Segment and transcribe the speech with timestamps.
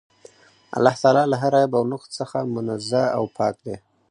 [0.75, 3.75] الله تعالی له هر عيب او نُقص څخه منزَّه او پاك دی